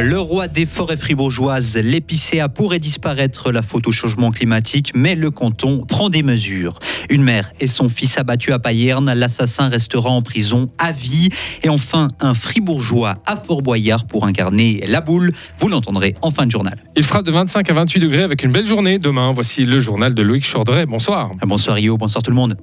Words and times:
Le 0.00 0.20
roi 0.20 0.46
des 0.46 0.64
forêts 0.64 0.96
fribourgeoises, 0.96 1.76
l'épicéa 1.76 2.48
pourrait 2.48 2.78
disparaître 2.78 3.50
la 3.50 3.62
faute 3.62 3.88
au 3.88 3.92
changement 3.92 4.30
climatique, 4.30 4.92
mais 4.94 5.16
le 5.16 5.32
canton 5.32 5.84
prend 5.88 6.08
des 6.08 6.22
mesures. 6.22 6.78
Une 7.10 7.24
mère 7.24 7.50
et 7.58 7.66
son 7.66 7.88
fils 7.88 8.16
abattus 8.16 8.54
à 8.54 8.60
Payerne, 8.60 9.12
l'assassin 9.12 9.68
restera 9.68 10.10
en 10.10 10.22
prison 10.22 10.70
à 10.78 10.92
vie. 10.92 11.30
Et 11.64 11.68
enfin, 11.68 12.08
un 12.20 12.34
fribourgeois 12.34 13.16
à 13.26 13.36
Fort-Boyard 13.36 14.06
pour 14.06 14.24
incarner 14.24 14.84
la 14.86 15.00
boule. 15.00 15.32
Vous 15.58 15.68
l'entendrez 15.68 16.14
en 16.22 16.30
fin 16.30 16.46
de 16.46 16.52
journal. 16.52 16.78
Il 16.94 17.02
fera 17.02 17.22
de 17.22 17.32
25 17.32 17.68
à 17.68 17.74
28 17.74 17.98
degrés 17.98 18.22
avec 18.22 18.44
une 18.44 18.52
belle 18.52 18.66
journée 18.66 19.00
demain. 19.00 19.32
Voici 19.32 19.66
le 19.66 19.80
journal 19.80 20.14
de 20.14 20.22
Loïc 20.22 20.48
Chorderet. 20.48 20.86
Bonsoir. 20.86 21.32
Bonsoir 21.44 21.74
Rio, 21.74 21.96
bonsoir 21.96 22.22
tout 22.22 22.30
le 22.30 22.36
monde. 22.36 22.56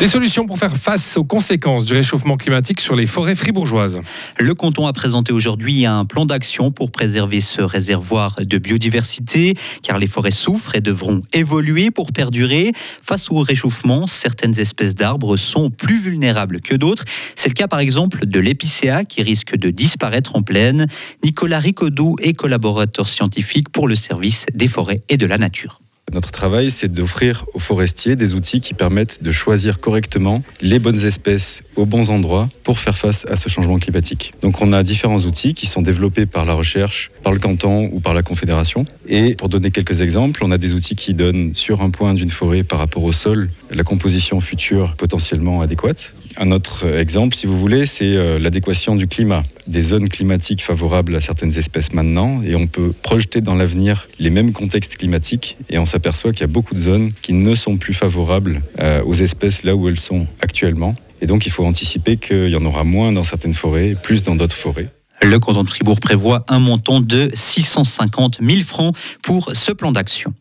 Des 0.00 0.06
solutions 0.06 0.46
pour 0.46 0.58
faire 0.58 0.78
face 0.78 1.18
aux 1.18 1.24
conséquences 1.24 1.84
du 1.84 1.92
réchauffement 1.92 2.38
climatique 2.38 2.80
sur 2.80 2.94
les 2.94 3.06
forêts 3.06 3.34
fribourgeoises. 3.34 4.00
Le 4.38 4.54
canton 4.54 4.86
a 4.86 4.94
présenté 4.94 5.30
aujourd'hui 5.30 5.84
un 5.84 6.06
plan 6.06 6.24
d'action 6.24 6.70
pour 6.70 6.90
préserver 6.90 7.42
ce 7.42 7.60
réservoir 7.60 8.36
de 8.40 8.56
biodiversité, 8.56 9.52
car 9.82 9.98
les 9.98 10.06
forêts 10.06 10.30
souffrent 10.30 10.74
et 10.74 10.80
devront 10.80 11.20
évoluer 11.34 11.90
pour 11.90 12.12
perdurer. 12.12 12.72
Face 13.02 13.30
au 13.30 13.40
réchauffement, 13.40 14.06
certaines 14.06 14.58
espèces 14.58 14.94
d'arbres 14.94 15.36
sont 15.36 15.68
plus 15.68 16.00
vulnérables 16.00 16.62
que 16.62 16.74
d'autres. 16.74 17.04
C'est 17.36 17.50
le 17.50 17.54
cas 17.54 17.68
par 17.68 17.80
exemple 17.80 18.24
de 18.24 18.40
l'épicéa 18.40 19.04
qui 19.04 19.22
risque 19.22 19.54
de 19.54 19.68
disparaître 19.68 20.34
en 20.34 20.40
plaine. 20.40 20.86
Nicolas 21.22 21.58
Ricodou 21.58 22.16
est 22.22 22.32
collaborateur 22.32 23.06
scientifique 23.06 23.68
pour 23.68 23.86
le 23.86 23.96
service 23.96 24.46
des 24.54 24.68
forêts 24.68 25.02
et 25.10 25.18
de 25.18 25.26
la 25.26 25.36
nature. 25.36 25.82
Notre 26.12 26.32
travail, 26.32 26.72
c'est 26.72 26.90
d'offrir 26.90 27.44
aux 27.54 27.60
forestiers 27.60 28.16
des 28.16 28.34
outils 28.34 28.60
qui 28.60 28.74
permettent 28.74 29.22
de 29.22 29.30
choisir 29.30 29.78
correctement 29.78 30.42
les 30.60 30.80
bonnes 30.80 31.04
espèces 31.04 31.62
aux 31.76 31.86
bons 31.86 32.10
endroits 32.10 32.48
pour 32.64 32.80
faire 32.80 32.98
face 32.98 33.26
à 33.30 33.36
ce 33.36 33.48
changement 33.48 33.78
climatique. 33.78 34.32
Donc 34.42 34.60
on 34.60 34.72
a 34.72 34.82
différents 34.82 35.20
outils 35.20 35.54
qui 35.54 35.66
sont 35.66 35.82
développés 35.82 36.26
par 36.26 36.44
la 36.44 36.54
recherche, 36.54 37.12
par 37.22 37.32
le 37.32 37.38
canton 37.38 37.88
ou 37.92 38.00
par 38.00 38.12
la 38.12 38.22
confédération. 38.22 38.84
Et 39.06 39.34
pour 39.36 39.48
donner 39.48 39.70
quelques 39.70 40.00
exemples, 40.00 40.42
on 40.42 40.50
a 40.50 40.58
des 40.58 40.72
outils 40.72 40.96
qui 40.96 41.14
donnent 41.14 41.54
sur 41.54 41.80
un 41.80 41.90
point 41.90 42.14
d'une 42.14 42.30
forêt 42.30 42.64
par 42.64 42.80
rapport 42.80 43.04
au 43.04 43.12
sol 43.12 43.50
la 43.70 43.84
composition 43.84 44.40
future 44.40 44.94
potentiellement 44.96 45.60
adéquate. 45.60 46.12
Un 46.42 46.52
autre 46.52 46.88
exemple, 46.88 47.36
si 47.36 47.44
vous 47.44 47.58
voulez, 47.58 47.84
c'est 47.84 48.16
euh, 48.16 48.38
l'adéquation 48.38 48.96
du 48.96 49.06
climat, 49.06 49.42
des 49.66 49.82
zones 49.82 50.08
climatiques 50.08 50.64
favorables 50.64 51.14
à 51.14 51.20
certaines 51.20 51.58
espèces 51.58 51.92
maintenant, 51.92 52.42
et 52.42 52.54
on 52.54 52.66
peut 52.66 52.94
projeter 53.02 53.42
dans 53.42 53.54
l'avenir 53.54 54.08
les 54.18 54.30
mêmes 54.30 54.52
contextes 54.52 54.96
climatiques, 54.96 55.58
et 55.68 55.78
on 55.78 55.84
s'aperçoit 55.84 56.32
qu'il 56.32 56.40
y 56.40 56.44
a 56.44 56.46
beaucoup 56.46 56.74
de 56.74 56.80
zones 56.80 57.12
qui 57.20 57.34
ne 57.34 57.54
sont 57.54 57.76
plus 57.76 57.92
favorables 57.92 58.62
euh, 58.78 59.02
aux 59.04 59.12
espèces 59.12 59.64
là 59.64 59.76
où 59.76 59.86
elles 59.86 59.98
sont 60.00 60.26
actuellement. 60.40 60.94
Et 61.20 61.26
donc 61.26 61.44
il 61.44 61.52
faut 61.52 61.66
anticiper 61.66 62.16
qu'il 62.16 62.48
y 62.48 62.56
en 62.56 62.64
aura 62.64 62.84
moins 62.84 63.12
dans 63.12 63.22
certaines 63.22 63.52
forêts, 63.52 63.94
plus 64.02 64.22
dans 64.22 64.34
d'autres 64.34 64.56
forêts. 64.56 64.88
Le 65.20 65.38
canton 65.38 65.62
de 65.62 65.68
Fribourg 65.68 66.00
prévoit 66.00 66.46
un 66.48 66.58
montant 66.58 67.02
de 67.02 67.28
650 67.34 68.38
000 68.40 68.60
francs 68.60 68.96
pour 69.22 69.50
ce 69.52 69.72
plan 69.72 69.92
d'action. 69.92 70.32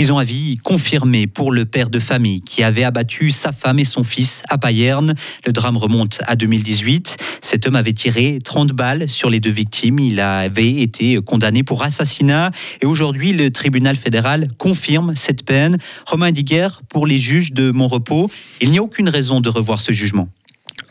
Prison 0.00 0.16
à 0.16 0.24
vie 0.24 0.56
confirmée 0.56 1.26
pour 1.26 1.52
le 1.52 1.66
père 1.66 1.90
de 1.90 1.98
famille 1.98 2.40
qui 2.40 2.62
avait 2.62 2.84
abattu 2.84 3.30
sa 3.30 3.52
femme 3.52 3.78
et 3.78 3.84
son 3.84 4.02
fils 4.02 4.42
à 4.48 4.56
Payerne. 4.56 5.12
Le 5.44 5.52
drame 5.52 5.76
remonte 5.76 6.20
à 6.26 6.36
2018. 6.36 7.18
Cet 7.42 7.66
homme 7.66 7.76
avait 7.76 7.92
tiré 7.92 8.38
30 8.42 8.70
balles 8.70 9.10
sur 9.10 9.28
les 9.28 9.40
deux 9.40 9.50
victimes. 9.50 9.98
Il 9.98 10.18
avait 10.18 10.72
été 10.76 11.16
condamné 11.16 11.64
pour 11.64 11.82
assassinat. 11.82 12.50
Et 12.80 12.86
aujourd'hui, 12.86 13.34
le 13.34 13.50
tribunal 13.50 13.94
fédéral 13.94 14.48
confirme 14.56 15.14
cette 15.16 15.44
peine. 15.44 15.76
Romain 16.06 16.32
Diguer, 16.32 16.68
pour 16.88 17.06
les 17.06 17.18
juges 17.18 17.52
de 17.52 17.70
Montrepos, 17.70 18.30
il 18.62 18.70
n'y 18.70 18.78
a 18.78 18.82
aucune 18.82 19.10
raison 19.10 19.42
de 19.42 19.50
revoir 19.50 19.82
ce 19.82 19.92
jugement. 19.92 20.30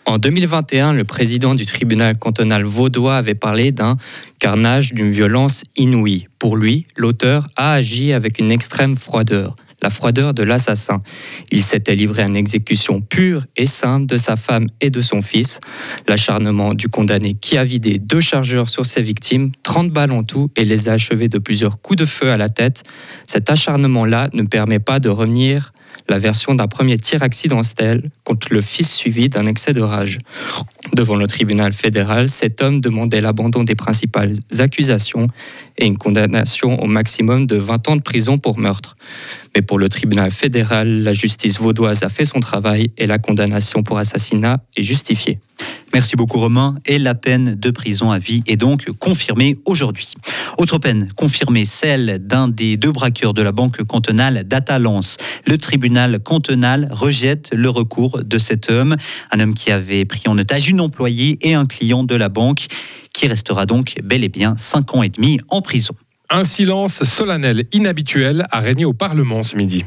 En 0.06 0.18
2021, 0.18 0.94
le 0.94 1.04
président 1.04 1.54
du 1.54 1.66
tribunal 1.68 2.17
cantonal 2.17 2.64
vaudois 2.64 3.17
avait 3.17 3.36
parlé 3.36 3.72
d'un 3.72 3.95
carnage 4.39 4.92
d'une 4.94 5.11
violence 5.11 5.64
inouïe. 5.76 6.27
Pour 6.39 6.58
lui, 6.58 6.88
l'auteur 6.98 7.48
a 7.55 7.73
agi 7.73 8.11
avec 8.11 8.39
une 8.39 8.52
extrême 8.52 8.95
froideur, 8.95 9.55
la 9.83 9.92
froideur 9.92 10.33
de 10.33 10.42
l'assassin. 10.42 11.04
Il 11.52 11.61
s'était 11.61 11.95
livré 11.95 12.23
à 12.23 12.28
une 12.28 12.36
exécution 12.36 13.02
pure 13.02 13.45
et 13.55 13.67
simple 13.67 14.08
de 14.08 14.17
sa 14.17 14.36
femme 14.36 14.67
et 14.82 14.89
de 14.89 14.99
son 14.99 15.22
fils. 15.22 15.60
L'acharnement 16.08 16.73
du 16.73 16.88
condamné 16.88 17.36
qui 17.36 17.55
a 17.58 17.64
vidé 17.64 17.99
deux 17.99 18.20
chargeurs 18.20 18.70
sur 18.70 18.88
ses 18.88 19.04
victimes, 19.04 19.52
30 19.61 19.92
balles 19.92 20.11
en 20.11 20.23
tout, 20.23 20.49
et 20.55 20.66
les 20.66 20.89
a 20.89 20.94
achevés 20.94 21.30
de 21.30 21.38
plusieurs 21.38 21.82
coups 21.82 21.99
de 21.99 22.05
feu 22.05 22.32
à 22.32 22.38
la 22.38 22.49
tête. 22.49 22.82
Cet 23.28 23.52
acharnement-là 23.52 24.30
ne 24.33 24.44
permet 24.44 24.80
pas 24.80 24.99
de 24.99 25.10
revenir 25.10 25.72
la 26.09 26.20
version 26.20 26.55
d'un 26.55 26.67
premier 26.67 26.97
tir 26.97 27.23
accidentel 27.23 28.09
contre 28.23 28.47
le 28.52 28.61
fils 28.61 28.93
suivi 28.93 29.30
d'un 29.30 29.45
excès 29.45 29.73
de 29.73 29.81
rage. 29.81 30.17
Devant 30.93 31.15
le 31.15 31.27
tribunal 31.27 31.71
fédéral, 31.71 32.27
cet 32.27 32.61
homme 32.61 32.81
demandait 32.81 33.21
l'abandon 33.21 33.64
des 33.64 33.75
principales 33.75 34.33
accusations 34.58 35.27
et 35.77 35.86
une 35.86 35.98
condamnation 35.98 36.81
au 36.81 36.87
maximum 36.87 37.48
de 37.48 37.55
20 37.55 37.89
ans 37.89 37.95
de 37.95 38.02
prison 38.02 38.37
pour 38.37 38.58
meurtre. 38.58 38.95
Mais 39.55 39.61
pour 39.61 39.77
le 39.77 39.87
tribunal 39.87 40.31
fédéral, 40.31 41.03
la 41.03 41.14
justice 41.14 41.59
vaudoise 41.59 42.03
a 42.03 42.09
fait 42.09 42.25
son 42.25 42.39
travail 42.39 42.92
et 42.98 43.08
la 43.08 43.17
condamnation 43.17 43.83
pour 43.83 43.98
assassinat 43.98 44.64
est 44.75 44.83
justifiée. 44.83 45.39
Merci 45.93 46.15
beaucoup 46.15 46.39
Romain. 46.39 46.75
Et 46.86 46.99
la 46.99 47.15
peine 47.15 47.55
de 47.55 47.71
prison 47.71 48.11
à 48.11 48.20
vie 48.20 48.43
est 48.47 48.55
donc 48.55 48.89
confirmée 48.99 49.58
aujourd'hui. 49.65 50.14
Autre 50.58 50.77
peine 50.77 51.11
confirmée, 51.15 51.65
celle 51.65 52.20
d'un 52.20 52.47
des 52.47 52.77
deux 52.77 52.92
braqueurs 52.92 53.33
de 53.33 53.42
la 53.42 53.52
banque 53.52 53.83
cantonale 53.83 54.43
d'Atalance. 54.45 55.17
Le 55.45 55.58
tribunal 55.58 56.19
cantonal 56.19 56.87
rejette 56.92 57.49
le 57.53 57.69
recours 57.69 58.23
de 58.23 58.39
cet 58.39 58.69
homme, 58.69 58.95
un 59.31 59.39
homme 59.39 59.53
qui 59.53 59.71
avait 59.71 60.05
pris 60.05 60.23
en 60.27 60.37
otage 60.37 60.69
une 60.69 60.81
employée 60.81 61.39
et 61.42 61.53
un 61.53 61.65
client 61.65 62.03
de 62.03 62.15
la 62.15 62.30
banque, 62.30 62.67
qui 63.14 63.27
restera 63.27 63.65
donc 63.65 63.95
bel 64.03 64.23
et 64.23 64.30
bien 64.30 64.55
cinq 64.58 64.95
ans 64.95 65.03
et 65.03 65.09
demi 65.09 65.39
en 65.49 65.61
prison. 65.61 65.95
Un 66.30 66.43
silence 66.43 67.03
solennel 67.03 67.65
inhabituel 67.71 68.45
a 68.52 68.59
régné 68.59 68.86
au 68.86 68.93
Parlement 68.93 69.42
ce 69.42 69.55
midi. 69.55 69.83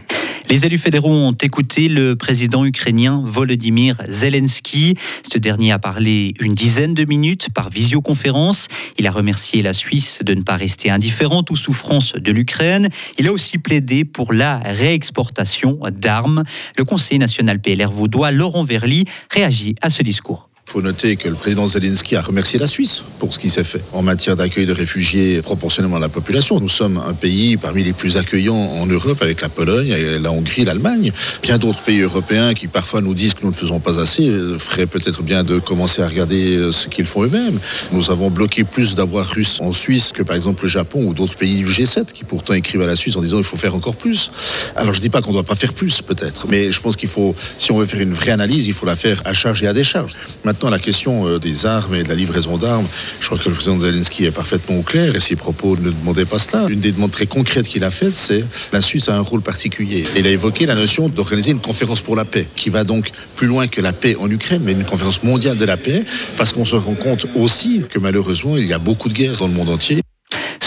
Les 0.49 0.67
élus 0.67 0.79
fédéraux 0.79 1.11
ont 1.11 1.33
écouté 1.33 1.89
le 1.89 2.17
président 2.17 2.65
ukrainien 2.65 3.23
Volodymyr 3.25 3.97
Zelensky. 4.09 4.97
Ce 5.31 5.39
dernier 5.39 5.73
a 5.73 5.79
parlé 5.79 6.35
une 6.41 6.55
dizaine 6.55 6.95
de 6.95 7.05
minutes 7.05 7.49
par 7.55 7.71
visioconférence. 7.71 8.69
Il 8.99 9.07
a 9.07 9.11
remercié 9.11 9.63
la 9.63 9.73
Suisse 9.73 10.19
de 10.23 10.35
ne 10.35 10.43
pas 10.43 10.57
rester 10.57 10.91
indifférente 10.91 11.51
aux 11.51 11.57
souffrances 11.57 12.13
de 12.15 12.33
l'Ukraine. 12.33 12.89
Il 13.19 13.29
a 13.29 13.33
aussi 13.33 13.59
plaidé 13.59 14.05
pour 14.05 14.33
la 14.33 14.59
réexportation 14.59 15.79
d'armes. 15.91 16.45
Le 16.77 16.85
Conseil 16.85 17.19
national 17.19 17.61
PLR 17.61 17.91
vaudois, 17.91 18.31
Laurent 18.31 18.65
Verly, 18.65 19.05
réagit 19.31 19.75
à 19.81 19.91
ce 19.91 20.03
discours. 20.03 20.52
Faut 20.73 20.81
noter 20.81 21.17
que 21.17 21.29
le 21.29 21.35
président 21.35 21.67
Zelensky 21.67 22.17
a 22.17 22.23
remercié 22.23 22.59
la 22.59 22.67
Suisse 22.67 23.05
pour 23.19 23.35
ce 23.35 23.39
qui 23.39 23.51
s'est 23.51 23.63
fait 23.63 23.85
en 23.93 24.01
matière 24.01 24.37
d'accueil 24.37 24.65
de 24.65 24.73
réfugiés 24.73 25.43
proportionnellement 25.43 25.99
à 25.99 26.01
la 26.01 26.09
population. 26.09 26.59
Nous 26.61 26.71
sommes 26.71 26.97
un 27.07 27.13
pays 27.13 27.59
parmi 27.59 27.85
les 27.85 27.93
plus 27.93 28.17
accueillants 28.17 28.57
en 28.57 28.87
Europe 28.87 29.21
avec 29.21 29.43
la 29.43 29.51
Pologne, 29.51 29.95
la 30.19 30.33
Hongrie, 30.33 30.65
l'Allemagne. 30.65 31.13
Bien 31.43 31.59
d'autres 31.59 31.83
pays 31.83 32.01
européens 32.01 32.55
qui 32.55 32.69
parfois 32.69 33.03
nous 33.03 33.13
disent 33.13 33.35
que 33.35 33.43
nous 33.43 33.51
ne 33.51 33.55
faisons 33.55 33.81
pas 33.81 34.01
assez 34.01 34.27
euh, 34.27 34.59
feraient 34.59 34.87
peut-être 34.87 35.23
bien 35.23 35.45
de 35.45 35.59
commencer 35.59 36.01
à 36.01 36.09
regarder 36.09 36.57
euh, 36.57 36.73
ce 36.73 36.89
qu'ils 36.89 37.05
font 37.05 37.25
eux-mêmes. 37.25 37.61
Nous 37.93 38.11
avons 38.11 38.31
bloqué 38.31 38.65
plus 38.65 38.95
d'avoir 38.95 39.27
russes 39.27 39.61
en 39.61 39.73
Suisse 39.73 40.11
que 40.11 40.23
par 40.23 40.37
exemple 40.37 40.63
le 40.63 40.71
Japon 40.71 41.05
ou 41.05 41.13
d'autres 41.13 41.37
pays 41.37 41.57
du 41.57 41.67
G7 41.67 42.13
qui 42.15 42.25
pourtant 42.25 42.55
écrivent 42.55 42.81
à 42.81 42.87
la 42.87 42.97
Suisse 42.97 43.15
en 43.17 43.21
disant 43.21 43.37
il 43.37 43.45
faut 43.45 43.59
faire 43.59 43.75
encore 43.75 43.97
plus. 43.97 44.31
Alors 44.75 44.95
je 44.95 45.03
dis 45.03 45.11
pas 45.11 45.21
qu'on 45.21 45.33
ne 45.33 45.35
doit 45.35 45.43
pas 45.43 45.55
faire 45.55 45.75
plus 45.75 46.01
peut-être, 46.01 46.47
mais 46.49 46.73
je 46.73 46.81
pense 46.81 46.97
qu'il 46.97 47.11
faut, 47.11 47.37
si 47.59 47.73
on 47.73 47.77
veut 47.77 47.85
faire 47.85 48.01
une 48.01 48.15
vraie 48.15 48.31
analyse, 48.31 48.67
il 48.67 48.73
faut 48.73 48.87
la 48.87 48.97
faire 48.97 49.21
à 49.27 49.35
charge 49.35 49.63
et 49.63 49.67
à 49.67 49.75
décharge. 49.75 50.15
Maintenant, 50.45 50.62
la 50.71 50.79
question 50.79 51.27
euh, 51.27 51.39
des 51.39 51.67
armes 51.67 51.95
et 51.95 52.03
de 52.03 52.09
la 52.09 52.15
livraison 52.15 52.57
d'armes, 52.57 52.87
je 53.21 53.27
crois 53.27 53.39
que 53.39 53.49
le 53.49 53.55
président 53.55 53.79
Zelensky 53.81 54.25
est 54.25 54.31
parfaitement 54.31 54.77
au 54.77 54.83
clair 54.83 55.15
et 55.17 55.21
ses 55.21 55.37
propos 55.37 55.77
ne 55.77 55.91
demandaient 55.91 56.25
pas 56.25 56.39
cela. 56.39 56.67
Une 56.69 56.81
des 56.81 56.93
demandes 56.93 57.11
très 57.11 57.27
concrètes 57.27 57.67
qu'il 57.67 57.85
a 57.85 57.91
faites, 57.91 58.15
c'est 58.15 58.45
la 58.73 58.81
Suisse 58.81 59.09
a 59.09 59.17
un 59.17 59.21
rôle 59.21 59.43
particulier. 59.43 60.05
Il 60.17 60.27
a 60.27 60.31
évoqué 60.31 60.67
la 60.67 60.75
notion 60.75 61.09
d'organiser 61.09 61.51
une 61.51 61.61
conférence 61.61 62.01
pour 62.01 62.17
la 62.17 62.25
paix, 62.25 62.47
qui 62.57 62.71
va 62.71 62.85
donc 62.85 63.11
plus 63.37 63.47
loin 63.47 63.67
que 63.67 63.81
la 63.81 63.93
paix 63.93 64.17
en 64.19 64.31
Ukraine, 64.31 64.63
mais 64.65 64.73
une 64.73 64.85
conférence 64.85 65.23
mondiale 65.23 65.57
de 65.57 65.65
la 65.65 65.77
paix, 65.77 66.05
parce 66.37 66.53
qu'on 66.53 66.65
se 66.65 66.77
rend 66.77 66.95
compte 66.95 67.27
aussi 67.35 67.83
que 67.89 67.99
malheureusement, 67.99 68.57
il 68.57 68.67
y 68.67 68.73
a 68.73 68.79
beaucoup 68.79 69.09
de 69.09 69.15
guerres 69.15 69.39
dans 69.39 69.49
le 69.49 69.55
monde 69.55 69.71
entier. 69.71 70.01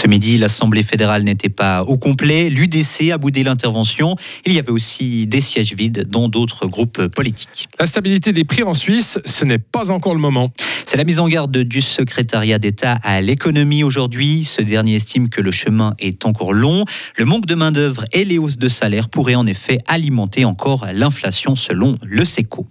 Ce 0.06 0.10
midi, 0.12 0.38
l'Assemblée 0.38 0.84
fédérale 0.84 1.24
n'était 1.24 1.50
pas 1.50 1.82
au 1.82 1.98
complet. 1.98 2.52
L'UDC 2.52 3.10
a 3.12 3.18
boudé 3.18 3.44
l'intervention. 3.44 4.16
Il 4.46 4.54
y 4.54 4.60
avait 4.60 4.70
aussi 4.70 5.26
des 5.26 5.42
sièges 5.42 5.74
vides 5.74 6.08
dans 6.08 6.30
d'autres 6.30 6.68
groupes 6.68 7.08
politiques. 7.08 7.70
La 7.80 7.88
stabilité 7.88 8.32
des 8.32 8.44
prix 8.44 8.62
en 8.62 8.76
Suisse, 8.76 9.18
ce 9.26 9.46
n'est 9.46 9.58
pas 9.58 9.90
encore 9.90 10.14
le 10.14 10.20
moment. 10.20 10.52
C'est 10.86 10.98
la 10.98 11.06
mise 11.06 11.20
en 11.20 11.28
garde 11.28 11.58
du 11.58 11.82
secrétariat 11.82 12.60
d'État 12.60 13.00
à 13.02 13.20
l'économie 13.20 13.84
aujourd'hui. 13.84 14.44
Ce 14.44 14.62
dernier 14.62 14.98
estime 14.98 15.28
que 15.28 15.42
le 15.42 15.52
chemin 15.52 15.96
est 15.98 16.24
encore 16.24 16.54
long. 16.54 16.86
Le 17.18 17.26
manque 17.26 17.48
de 17.48 17.56
main-d'œuvre 17.56 18.06
et 18.12 18.26
les 18.26 18.38
hausses 18.38 18.60
de 18.60 18.68
salaire 18.68 19.10
pourraient 19.10 19.34
en 19.34 19.48
effet 19.48 19.80
alimenter 19.88 20.46
encore 20.46 20.86
l'inflation 20.94 21.56
selon 21.56 21.98
le 22.04 22.24
SECO. 22.26 22.68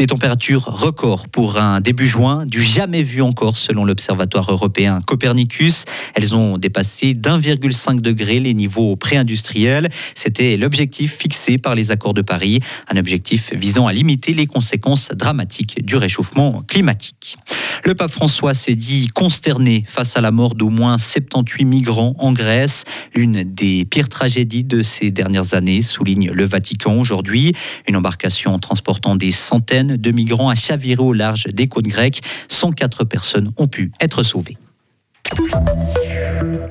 Des 0.00 0.06
températures 0.06 0.62
records 0.62 1.28
pour 1.28 1.58
un 1.58 1.82
début 1.82 2.06
juin, 2.06 2.46
du 2.46 2.62
jamais 2.62 3.02
vu 3.02 3.20
encore 3.20 3.58
selon 3.58 3.84
l'Observatoire 3.84 4.50
européen 4.50 4.98
Copernicus. 5.06 5.84
Elles 6.14 6.34
ont 6.34 6.56
dépassé 6.56 7.12
d'1,5 7.12 8.00
degré 8.00 8.40
les 8.40 8.54
niveaux 8.54 8.96
préindustriels. 8.96 9.90
C'était 10.14 10.56
l'objectif 10.56 11.18
fixé 11.18 11.58
par 11.58 11.74
les 11.74 11.90
accords 11.90 12.14
de 12.14 12.22
Paris, 12.22 12.60
un 12.88 12.96
objectif 12.96 13.52
visant 13.52 13.86
à 13.88 13.92
limiter 13.92 14.32
les 14.32 14.46
conséquences 14.46 15.10
dramatiques 15.10 15.84
du 15.84 15.96
réchauffement 15.96 16.62
climatique. 16.66 17.36
Le 17.84 17.94
pape 17.94 18.10
François 18.10 18.54
s'est 18.54 18.74
dit 18.74 19.08
consterné 19.08 19.84
face 19.86 20.16
à 20.16 20.22
la 20.22 20.30
mort 20.30 20.54
d'au 20.54 20.70
moins 20.70 20.96
78 20.96 21.66
migrants 21.66 22.14
en 22.18 22.32
Grèce, 22.32 22.84
l'une 23.14 23.42
des 23.42 23.84
pires 23.84 24.08
tragédies 24.08 24.64
de 24.64 24.82
ces 24.82 25.10
dernières 25.10 25.52
années, 25.52 25.82
souligne 25.82 26.30
le 26.30 26.44
Vatican 26.46 26.98
aujourd'hui. 26.98 27.52
Une 27.86 27.96
embarcation 27.96 28.58
transportant 28.58 29.14
des 29.14 29.32
centaines 29.32 29.89
de 29.96 30.10
migrants 30.10 30.48
a 30.48 30.54
chaviré 30.54 31.02
au 31.02 31.12
large 31.12 31.44
des 31.46 31.68
côtes 31.68 31.86
grecques. 31.86 32.20
104 32.48 33.04
personnes 33.04 33.50
ont 33.56 33.68
pu 33.68 33.92
être 34.00 34.22
sauvées. 34.22 34.56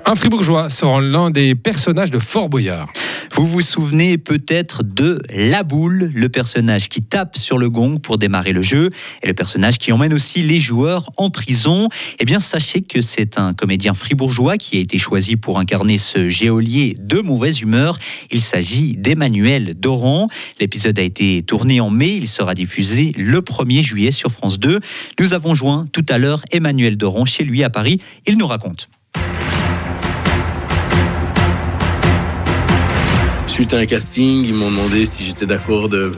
Un 0.06 0.16
fribourgeois 0.16 0.70
sera 0.70 1.02
l'un 1.02 1.30
des 1.30 1.56
personnages 1.56 2.12
de 2.12 2.20
Fort 2.20 2.50
Boyard. 2.50 2.92
Vous 3.40 3.48
vous 3.48 3.62
souvenez 3.62 4.18
peut-être 4.18 4.84
de 4.84 5.22
La 5.30 5.64
Boule, 5.64 6.12
le 6.14 6.28
personnage 6.28 6.90
qui 6.90 7.02
tape 7.02 7.38
sur 7.38 7.58
le 7.58 7.70
gong 7.70 7.98
pour 7.98 8.18
démarrer 8.18 8.52
le 8.52 8.62
jeu 8.62 8.90
et 9.24 9.28
le 9.28 9.34
personnage 9.34 9.78
qui 9.78 9.94
emmène 9.94 10.14
aussi 10.14 10.44
les 10.44 10.60
joueurs 10.60 11.10
en 11.16 11.30
prison. 11.30 11.88
Eh 12.20 12.26
bien, 12.26 12.42
sachez 12.42 12.82
que 12.82 13.02
c'est 13.02 13.40
un 13.40 13.54
comédien 13.54 13.94
fribourgeois 13.94 14.58
qui 14.58 14.76
a 14.76 14.82
été 14.82 14.98
choisi 14.98 15.38
pour 15.38 15.58
incarner 15.58 15.98
ce 15.98 16.28
géolier 16.28 16.98
de 17.00 17.22
mauvaise 17.22 17.62
humeur. 17.62 17.98
Il 18.30 18.42
s'agit 18.42 18.98
d'Emmanuel 18.98 19.74
Doran. 19.74 20.28
L'épisode 20.60 21.00
a 21.00 21.04
été 21.04 21.42
tourné 21.42 21.80
en 21.80 21.90
mai, 21.90 22.10
il 22.10 22.28
sera 22.28 22.54
diffusé 22.54 23.14
le 23.18 23.40
1er 23.40 23.82
juillet 23.82 24.12
sur 24.12 24.34
France 24.34 24.60
2. 24.60 24.82
Nous 25.18 25.34
avons 25.34 25.56
joint 25.56 25.88
tout 25.94 26.06
à 26.10 26.18
l'heure 26.18 26.42
Emmanuel 26.52 26.98
Doran 26.98 27.24
chez 27.24 27.46
lui 27.46 27.64
à 27.64 27.70
Paris. 27.70 28.02
Il 28.28 28.38
nous 28.38 28.48
raconte. 28.48 28.90
Suite 33.60 33.74
à 33.74 33.80
un 33.80 33.86
casting, 33.86 34.46
ils 34.46 34.54
m'ont 34.54 34.72
demandé 34.72 35.06
si 35.06 35.26
j'étais 35.26 35.46
d'accord 35.46 35.90
de, 35.90 36.14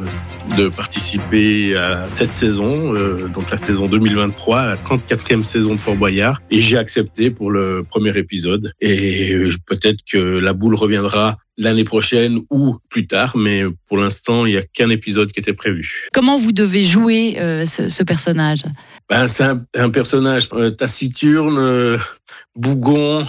de, 0.55 0.69
participer 0.69 1.75
à 1.75 2.07
cette 2.07 2.33
saison, 2.33 2.93
euh, 2.93 3.27
donc 3.29 3.49
la 3.49 3.57
saison 3.57 3.88
2023, 3.88 4.67
la 4.67 4.77
34e 4.77 5.43
saison 5.43 5.73
de 5.73 5.79
Fort 5.79 5.95
Boyard. 5.95 6.39
Et 6.51 6.61
j'ai 6.61 6.77
accepté 6.77 7.31
pour 7.31 7.49
le 7.49 7.83
premier 7.83 8.15
épisode. 8.15 8.71
Et 8.79 9.33
euh, 9.33 9.49
peut-être 9.65 10.01
que 10.07 10.19
la 10.19 10.53
boule 10.53 10.75
reviendra 10.75 11.39
l'année 11.57 11.83
prochaine 11.83 12.41
ou 12.51 12.77
plus 12.89 13.07
tard, 13.07 13.35
mais 13.35 13.63
pour 13.87 13.97
l'instant, 13.97 14.45
il 14.45 14.51
n'y 14.51 14.59
a 14.59 14.61
qu'un 14.61 14.91
épisode 14.91 15.31
qui 15.31 15.39
était 15.39 15.53
prévu. 15.53 16.09
Comment 16.13 16.37
vous 16.37 16.51
devez 16.51 16.83
jouer 16.83 17.39
euh, 17.39 17.65
ce, 17.65 17.89
ce, 17.89 18.03
personnage? 18.03 18.61
Ben, 19.09 19.27
C'est 19.27 19.45
un, 19.45 19.65
un, 19.75 19.89
personnage 19.89 20.47
euh, 20.53 20.69
taciturne, 20.69 21.57
euh, 21.57 21.97
bougon, 22.55 23.25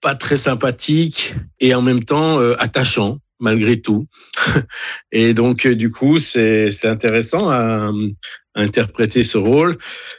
pas 0.00 0.16
très 0.16 0.36
sympathique 0.36 1.36
et 1.60 1.72
en 1.72 1.82
même 1.82 2.02
temps 2.02 2.38
attachant 2.58 3.20
malgré 3.44 3.80
tout. 3.80 4.06
Et 5.12 5.34
donc, 5.34 5.68
du 5.68 5.90
coup, 5.90 6.18
c'est 6.18 6.70
intéressant 6.84 7.48
à, 7.48 7.90
à, 8.54 8.62
interpréter 8.62 9.22
ce 9.22 9.38
rôle. 9.38 9.76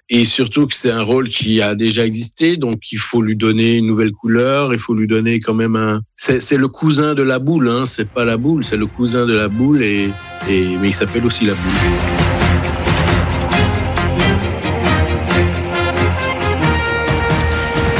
Et 0.10 0.24
surtout 0.26 0.68
que 0.68 0.76
c'est 0.76 0.92
un 0.92 1.02
rôle 1.02 1.30
qui 1.30 1.62
a 1.62 1.76
déjà 1.76 2.06
existé, 2.06 2.58
donc 2.58 2.92
il 2.92 3.00
faut 3.00 3.22
lui 3.22 3.36
donner 3.36 3.78
une 3.78 3.88
nouvelle 3.88 4.12
couleur, 4.12 4.74
il 4.74 4.80
faut 4.80 4.94
lui 4.94 5.08
donner 5.08 5.40
quand 5.40 5.54
même 5.54 5.76
un... 5.76 6.02
C'est 6.16 6.58
le 6.58 6.68
cousin 6.68 7.14
de 7.14 7.24
la 7.24 7.40
boule, 7.40 7.68
hein, 7.68 7.86
c'est 7.86 8.10
pas 8.10 8.26
la 8.26 8.38
boule, 8.38 8.64
c'est 8.64 8.78
le 8.78 8.88
cousin 8.88 9.26
de 9.26 9.36
la 9.36 9.48
boule, 9.48 9.82
et, 9.82 10.10
et... 10.50 10.78
mais 10.82 10.90
il 10.90 10.94
s'appelle 10.94 11.26
aussi 11.26 11.46
la 11.46 11.54
boule. 11.54 12.15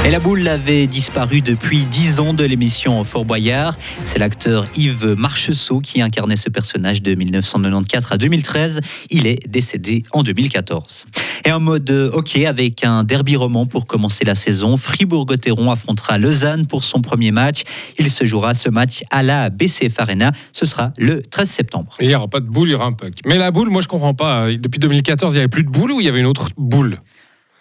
Et 0.06 0.12
la 0.12 0.20
boule 0.20 0.48
avait 0.48 0.86
disparu 0.86 1.42
depuis 1.42 1.80
10 1.80 2.20
ans 2.20 2.36
de 2.36 2.44
l'émission 2.44 3.04
Fort 3.04 3.26
Boyard. 3.26 3.76
C'est 4.04 4.20
l'acteur 4.20 4.68
Yves 4.78 5.16
Marcheseau 5.18 5.80
qui 5.80 6.00
incarnait 6.00 6.38
ce 6.38 6.52
personnage 6.52 7.02
de 7.02 7.16
1994 7.16 8.12
à 8.14 8.18
2013. 8.18 8.82
Il 9.10 9.26
est 9.26 9.48
décédé 9.48 10.04
en 10.12 10.22
2014. 10.22 11.06
Et 11.46 11.52
en 11.52 11.60
mode 11.60 11.90
hockey 11.90 12.46
avec 12.46 12.84
un 12.84 13.04
derby 13.04 13.36
roman 13.36 13.66
pour 13.66 13.88
commencer 13.88 14.26
la 14.26 14.36
saison, 14.36 14.78
Fribourg-Gotteron 14.78 15.72
affrontera 15.72 16.20
Lausanne 16.20 16.68
pour 16.68 16.84
son 16.84 17.02
premier 17.02 17.32
match. 17.32 17.64
Il 17.98 18.12
se 18.12 18.26
jouera 18.26 18.54
ce 18.54 18.70
match 18.70 19.02
à 19.10 19.24
la 19.24 19.50
BCF 19.50 20.00
Arena. 20.00 20.32
Ce 20.54 20.68
sera 20.68 20.92
le 21.00 21.24
13 21.24 21.50
septembre. 21.50 21.96
Et 22.00 22.06
il 22.06 22.10
n'y 22.10 22.16
aura 22.16 22.28
pas 22.28 22.42
de 22.42 22.48
boule, 22.48 22.68
il 22.68 22.74
y 22.74 22.76
aura 22.76 22.86
un 22.86 22.94
puck. 22.94 23.16
Mais 23.26 23.40
la 23.40 23.50
boule, 23.50 23.72
moi 23.72 23.82
je 23.82 23.88
comprends 23.88 24.14
pas. 24.14 24.52
Depuis 24.52 24.78
2014, 24.78 25.34
il 25.34 25.38
n'y 25.38 25.40
avait 25.40 25.48
plus 25.48 25.64
de 25.64 25.72
boule 25.72 25.94
ou 25.94 26.00
il 26.00 26.06
y 26.06 26.10
avait 26.10 26.20
une 26.20 26.28
autre 26.28 26.50
boule? 26.58 27.00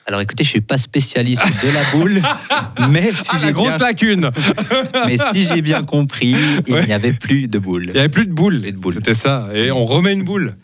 Alors 0.07 0.21
écoutez, 0.21 0.45
je 0.45 0.51
suis 0.51 0.61
pas 0.61 0.77
spécialiste 0.77 1.43
de 1.63 1.71
la 1.71 1.83
boule, 1.93 2.21
mais 2.91 3.11
si 3.11 3.29
ah, 3.31 3.37
j'ai 3.41 3.47
la 3.47 3.53
grosse 3.53 3.69
bien... 3.69 3.79
lacune. 3.79 4.31
mais 5.07 5.17
si 5.33 5.45
j'ai 5.45 5.63
bien 5.63 5.83
compris, 5.83 6.37
il 6.67 6.75
ouais. 6.75 6.87
n'y 6.87 6.93
avait 6.93 7.15
plus 7.15 7.49
de 7.49 7.59
boule. 7.59 7.87
Il 7.89 7.93
n'y 7.95 7.99
avait 7.99 8.11
plus 8.11 8.27
de 8.27 8.33
boule. 8.33 8.61
boule. 8.73 8.95
C'était 8.95 9.15
ça. 9.15 9.49
Et 9.55 9.71
on 9.71 9.85
remet 9.85 10.13
une 10.13 10.25
boule. 10.25 10.57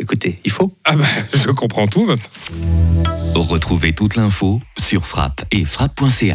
Écoutez, 0.00 0.40
il 0.44 0.50
faut. 0.50 0.76
Ah 0.84 0.96
ben, 0.96 1.06
je 1.32 1.50
comprends 1.50 1.86
tout 1.86 2.06
maintenant. 2.06 2.28
Retrouvez 3.34 3.92
toute 3.92 4.16
l'info 4.16 4.60
sur 4.76 5.06
frappe 5.06 5.44
et 5.52 5.64
frappe.ch. 5.64 6.34